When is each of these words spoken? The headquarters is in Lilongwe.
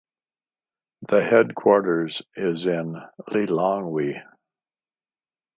The 1.07 1.21
headquarters 1.23 2.23
is 2.35 2.65
in 2.65 2.95
Lilongwe. 3.29 4.23